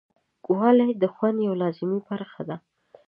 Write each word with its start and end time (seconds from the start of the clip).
خوږوالی 0.43 0.89
د 0.97 1.03
خوند 1.13 1.37
یوه 1.47 1.57
لازمي 1.61 1.99
برخه 2.09 2.41
ده. 2.49 2.55